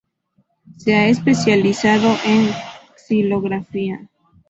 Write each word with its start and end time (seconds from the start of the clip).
Se 0.77 0.95
ha 0.95 1.05
especializado 1.09 2.09
en 2.25 2.49
xilografía. 3.07 4.09